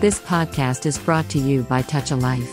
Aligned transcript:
This 0.00 0.18
podcast 0.20 0.86
is 0.86 0.98
brought 0.98 1.28
to 1.28 1.38
you 1.40 1.62
by 1.64 1.82
Touch 1.84 2.10
a 2.10 2.16
Life. 2.18 2.52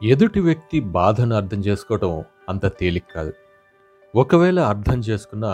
ఎదుటి 0.00 0.40
వ్యక్తి 0.40 0.78
బాధను 0.96 1.34
అర్థం 1.36 1.60
చేసుకోవటం 1.60 2.12
అంత 2.48 2.64
తేలిక 2.78 3.06
కాదు 3.14 3.32
ఒకవేళ 4.14 4.58
అర్థం 4.72 4.98
చేసుకున్న 5.08 5.46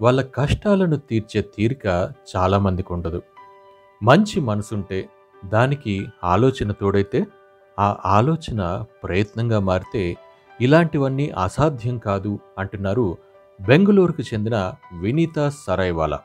వాళ్ళ 0.00 0.20
కష్టాలను 0.36 0.98
తీర్చే 1.08 1.40
తీరిక 1.54 1.86
చాలామందికి 2.32 2.90
ఉండదు 2.92 3.20
మంచి 4.00 4.38
మనసుంటే 4.48 4.98
దానికి 5.42 5.94
ఆలోచన 6.32 6.72
తోడైతే 6.80 7.20
ఆ 7.78 7.88
ఆలోచన 8.16 8.60
ప్రయత్నంగా 9.04 9.60
మారితే 9.68 10.04
ఇలాంటివన్నీ 10.60 11.28
అసాధ్యం 11.44 11.98
కాదు 12.08 12.32
అంటున్నారు 12.58 13.06
బెంగళూరుకు 13.66 14.22
చెందిన 14.22 14.72
వినీత 14.92 15.48
సరైవాలా. 15.66 16.20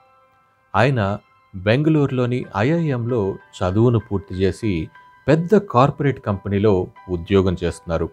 ఆయన 0.76 1.18
బెంగళూరులోని 1.56 2.46
ఐఐఎంలో 2.58 3.38
చదువును 3.58 4.00
పూర్తి 4.00 4.36
చేసి 4.36 4.90
పెద్ద 5.28 5.58
కార్పొరేట్ 5.58 6.22
కంపెనీలో 6.22 6.88
ఉద్యోగం 7.10 7.56
చేస్తున్నారు. 7.64 8.10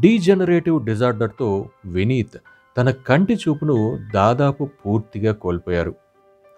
డీజనరేటివ్ 0.00 0.84
డిజార్డర్తో 0.84 1.68
వినీత్ 1.86 2.36
తన 2.76 2.90
కంటి 2.90 3.34
చూపును 3.34 3.98
దాదాపు 4.14 4.68
పూర్తిగా 4.86 5.32
కోల్పోయారు. 5.32 5.94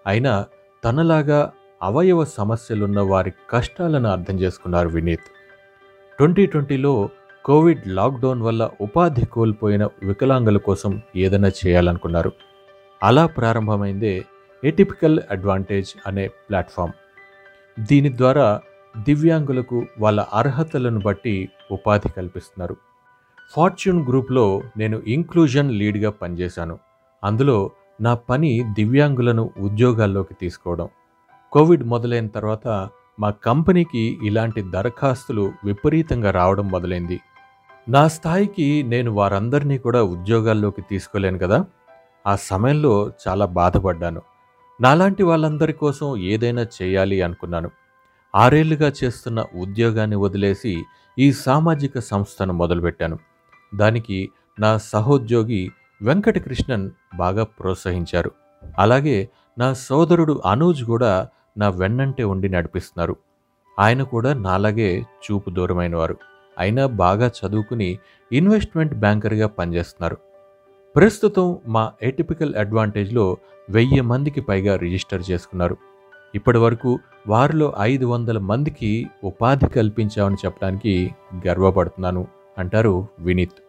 అయినా 0.07 0.45
తనలాగా 0.83 1.51
అవయవ 1.83 2.25
సమస్యలున్న 2.25 3.01
వారి 3.01 3.33
కష్టాలను 3.49 4.09
అర్థం 4.09 4.39
చేసుకున్నారు 4.39 4.89
వినీత్. 4.89 5.27
ట్వంటీ 6.17 6.45
ట్వంటీలో 6.45 7.09
కోవిడ్ 7.47 7.87
లాక్డౌన్ 7.87 8.41
వల్ల 8.41 8.69
ఉపాధి 8.81 9.25
కోల్పోయిన 9.25 9.85
వికలాంగుల 10.03 10.57
కోసం 10.57 11.01
ఏదైనా 11.15 11.47
చేయాలనుకున్నారు. 11.47 12.31
అలా 13.03 13.25
ప్రారంభమైందే 13.25 14.25
ఎటిపికల్ 14.63 15.19
అడ్వాంటేజ్ 15.31 15.93
అనే 16.07 16.27
ప్లాట్ఫామ్ 16.27 16.91
దీని 17.79 18.17
ద్వారా 18.17 18.61
దివ్యాంగులకు 19.03 19.85
వాళ్ళ 19.99 20.25
అర్హతలను 20.33 20.99
బట్టి 20.99 21.49
ఉపాధి 21.71 22.09
కల్పిస్తున్నారు. 22.09 22.75
ఫార్చ్యూన్ 23.55 24.07
గ్రూప్లో 24.07 24.61
నేను 24.77 25.01
ఇంక్లూజన్ 25.07 25.71
లీడ్గా 25.71 26.09
పనిచేశాను. 26.09 26.79
అందులో 27.23 27.71
నా 28.01 28.15
పని 28.15 28.65
దివ్యాంగులను 28.73 29.51
ఉద్యోగాల్లోకి 29.59 30.33
తీసుకోవడం. 30.33 30.87
కోవిడ్ 31.51 31.83
మొదలైన 31.83 32.27
తర్వాత 32.27 32.89
మా 33.19 33.29
కంపెనీకి 33.29 34.17
ఇలాంటి 34.23 34.61
దరఖాస్తులు 34.61 35.51
విపరీతంగా 35.65 36.31
రావడం 36.31 36.67
మొదలైంది. 36.67 37.19
నా 37.89 38.07
స్థాయికి 38.07 38.83
నేను 38.83 39.11
వారందరినీ 39.11 39.77
కూడా 39.77 40.03
ఉద్యోగాల్లోకి 40.03 40.81
తీసుకోలేను 40.81 41.37
కదా. 41.37 41.65
ఆ 42.27 42.35
సమయంలో 42.35 43.11
చాలా 43.27 43.45
బాధపడ్డాను. 43.45 44.21
నాలాంటి 44.81 45.23
వాళ్ళందరి 45.23 45.73
కోసం 45.73 46.17
ఏదైనా 46.17 46.65
చేయాలి 46.81 47.21
అనుకున్నాను. 47.21 47.69
ఆరేళ్ళుగా 48.35 48.93
చేస్తున్న 49.03 49.45
ఉద్యోగాన్ని 49.55 50.15
వదిలేసి 50.15 50.83
ఈ 51.19 51.33
సామాజిక 51.33 51.99
సంస్థను 51.99 52.53
మొదలుపెట్టాను. 52.53 53.19
దానికి 53.75 54.29
నా 54.59 54.77
సహోద్యోగి 54.77 55.71
వెంకటకృష్ణన్ 56.01 56.91
బాగా 57.17 57.43
ప్రోత్సహించారు. 57.43 58.31
అలాగే 58.79 59.29
నా 59.57 59.73
సోదరుడు 59.73 60.41
అనూజ్ 60.45 60.83
కూడా 60.83 61.27
నా 61.57 61.69
వెన్నంటే 61.69 62.23
ఉండి 62.23 62.49
నడిపిస్తున్నారు. 62.49 63.15
ఆయన 63.79 64.03
కూడా 64.03 64.33
నాలాగే 64.33 65.01
చూపు 65.01 65.49
దూరమైనవారు. 65.49 66.17
అయినా 66.57 66.87
బాగా 66.87 67.27
చదువుకుని 67.27 67.99
ఇన్వెస్ట్మెంట్ 68.31 68.93
బ్యాంకర్గా 68.93 69.47
పనిచేస్తున్నారు. 69.47 70.17
ప్రస్తుతం 70.95 71.57
మా 71.67 71.91
ఎటిపికల్ 72.01 72.55
అడ్వాంటేజ్లో 72.55 73.37
వెయ్యి 73.69 74.01
మందికి 74.01 74.41
పైగా 74.41 74.75
రిజిస్టర్ 74.75 75.23
చేసుకున్నారు. 75.31 75.77
ఇప్పటి 76.35 76.57
వరకు 76.57 76.99
వారిలో 77.27 77.73
ఐదు 77.79 78.05
వందల 78.05 78.37
మందికి 78.37 79.07
ఉపాధి 79.23 79.67
కల్పించామని 79.67 80.35
చెప్పడానికి 80.45 81.11
గర్వపడుతున్నాను 81.47 82.27
అంటారు 82.57 83.07
వినీత్. 83.19 83.61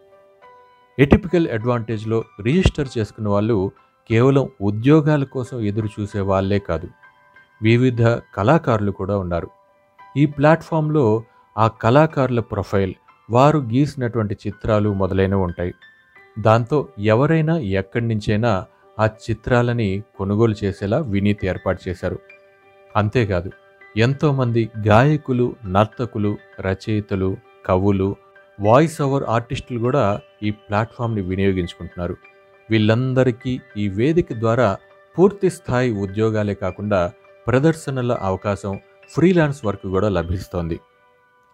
ఎటిపికల్ 0.99 1.49
అడ్వాంటేజ్లో 1.49 2.25
రిజిస్టర్ 2.43 2.89
చేసుకున్న 2.99 3.29
వాళ్ళు 3.29 3.71
కేవలం 4.11 4.49
ఉద్యోగాల 4.63 5.25
కోసం 5.25 5.61
ఎదురు 5.61 5.89
చూసే 6.01 6.21
వాళ్ళే 6.21 6.59
కాదు 6.59 6.89
వివిధ 7.63 8.03
కళాకారులు 8.03 8.91
కూడా 8.91 9.19
ఉన్నారు. 9.19 9.49
ఈ 10.17 10.27
ప్లాట్ఫామ్లో 10.27 11.23
ఆ 11.59 11.69
కళాకారుల 11.69 12.41
ప్రొఫైల్ 12.41 12.95
వారు 13.31 13.59
గీసినటువంటి 13.59 14.35
చిత్రాలు 14.47 14.91
మొదలైనవి 14.93 15.43
ఉంటాయి. 15.43 15.75
దాంతో 16.39 16.89
ఎవరైనా 16.99 17.59
ఎక్కడి 17.59 18.09
నుంచైనా 18.09 18.67
ఆ 18.99 19.07
చిత్రాలని 19.07 20.03
కొనుగోలు 20.19 20.55
చేసేలా 20.65 20.99
వినీత్ 20.99 21.45
ఏర్పాటు 21.45 21.89
చేశారు. 21.89 22.19
అంతేకాదు 22.97 23.51
ఎంతోమంది 23.97 24.71
గాయకులు 24.87 25.57
నర్తకులు 25.67 26.39
రచయితలు 26.61 27.37
కవులు 27.67 28.17
వాయిస్ 28.61 29.03
ఓవర్ 29.03 29.25
ఆర్టిస్టులు 29.29 29.79
కూడా 29.79 30.21
ఈ 30.43 30.51
ప్లాట్ఫామ్ని 30.51 31.23
వినియోగించుకుంటున్నారు. 31.23 32.17
వీళ్ళందరికీ 32.71 33.61
ఈ 33.77 33.89
వేదిక 33.89 34.33
ద్వారా 34.33 34.77
పూర్తి 35.19 35.51
స్థాయి 35.51 35.91
ఉద్యోగాలే 35.91 36.55
కాకుండా 36.55 37.13
ప్రదర్శనల 37.47 38.13
అవకాశం 38.23 38.81
ఫ్రీలాన్స్ 39.15 39.65
వర్క్ 39.65 39.87
కూడా 39.87 40.09
లభిస్తోంది. 40.09 40.81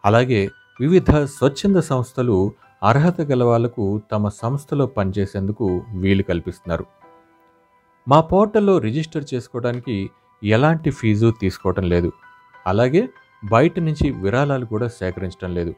అలాగే 0.04 0.50
వివిధ 0.80 1.10
స్వచ్ఛంద 1.10 1.76
సంస్థలు 1.76 2.52
అర్హత 2.82 3.20
గల 3.20 3.44
వాళ్ళకు 3.44 4.00
తమ 4.12 4.28
సంస్థలో 4.28 4.86
పనిచేసేందుకు 4.86 5.82
వీలు 5.94 6.22
కల్పిస్తున్నారు. 6.22 6.86
మా 8.08 8.20
పోర్టల్లో 8.20 8.78
రిజిస్టర్ 8.78 9.24
చేసుకోవడానికి 9.34 10.10
ఎలాంటి 10.42 10.90
ఫీజు 10.90 11.34
తీసుకోవటం 11.40 11.82
లేదు. 11.82 12.12
అలాగే 12.66 13.08
బయట 13.44 13.80
నుంచి 13.80 14.10
విరాళాలు 14.10 14.66
కూడా 14.66 14.88
సేకరించడం 14.88 15.54
లేదు. 15.54 15.74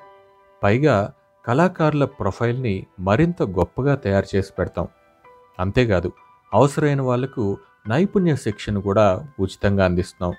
పైగా 0.63 1.13
కళాకారుల 1.45 2.05
ప్రొఫైల్ని 2.05 2.87
మరింత 3.01 3.43
గొప్పగా 3.43 3.95
తయారు 3.95 4.37
చేసి 4.37 4.53
పెడతాం. 4.59 4.89
అంతేకాదు 5.61 6.13
అవసరమైన 6.55 7.01
వాళ్ళకు 7.01 7.59
నైపుణ్య 7.89 8.37
శిక్షణ 8.37 8.79
కూడా 8.79 9.27
ఉచితంగా 9.41 9.85
అందిస్తున్నాం. 9.85 10.35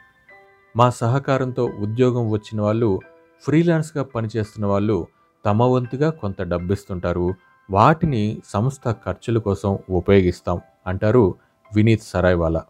మా 0.75 0.89
సహకారంతో 0.89 1.65
ఉద్యోగం 1.65 2.29
వచ్చిన 2.29 2.61
వాళ్ళు 2.61 3.01
ఫ్రీలాన్స్గా 3.43 4.03
పనిచేస్తున్న 4.13 4.65
వాళ్ళు 4.65 5.07
తమ 5.45 5.63
వంతుగా 5.73 6.09
కొంత 6.21 6.41
డబ్బిస్తుంటారు 6.51 7.27
వాటిని 7.69 8.41
సంస్థ 8.53 8.95
ఖర్చుల 9.05 9.37
కోసం 9.39 9.77
ఉపయోగిస్తాం 9.91 10.61
అంటారు 10.87 11.35
వినీత్ 11.71 12.03
సరాయ్వాలా 12.03 12.61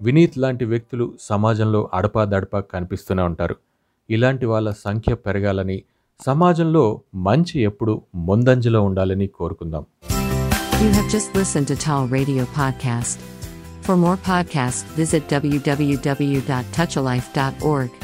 వినీత్ 0.00 0.38
లాంటి 0.38 0.64
వ్యక్తులు 0.64 1.12
సమాజంలో 1.30 1.90
అడపాదడపా 1.94 2.62
కనిపిస్తూనే 2.72 3.22
ఉంటారు 3.22 3.56
ఇలాంటి 4.08 4.46
వాళ్ళ 4.46 4.70
సంఖ్య 4.84 5.14
పెరగాలని 5.24 5.82
సమాజంలో 6.20 7.00
మంచి 7.22 7.62
ఎప్పుడు 7.62 8.02
ముందంజలో 8.28 8.82
ఉండాలని 8.90 9.28
కోరుకుందాం 9.38 9.86
You 10.78 10.90
have 10.90 11.08
just 11.08 11.34
listened 11.34 11.68
to 11.68 11.76
Tall 11.78 12.08
Radio 12.08 12.44
Podcast. 12.52 13.18
For 13.82 13.96
more 13.96 14.16
podcasts, 14.24 14.84
visit 14.94 15.32
www.touchalife.org. 15.32 18.01